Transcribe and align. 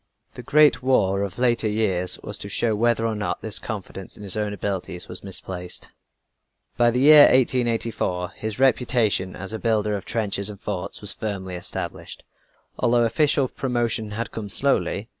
The 0.33 0.41
Great 0.41 0.81
War 0.81 1.21
of 1.21 1.37
later 1.37 1.67
years 1.67 2.19
was 2.23 2.35
to 2.39 2.49
show 2.49 2.75
whether 2.75 3.05
or 3.05 3.13
not 3.13 3.43
this 3.43 3.59
confidence 3.59 4.17
in 4.17 4.23
his 4.23 4.35
own 4.35 4.51
abilities 4.51 5.07
was 5.07 5.23
misplaced. 5.23 5.89
By 6.75 6.89
the 6.89 7.01
year 7.01 7.25
1884, 7.25 8.29
his 8.29 8.57
reputation 8.57 9.35
as 9.35 9.53
a 9.53 9.59
builder 9.59 9.95
of 9.95 10.05
trenches 10.05 10.49
and 10.49 10.59
forts 10.59 11.01
was 11.01 11.13
firmly 11.13 11.53
established, 11.53 12.23
although 12.79 13.03
official 13.03 13.47
promotion 13.47 14.09
had 14.09 14.31
come 14.31 14.49
slowly. 14.49 15.07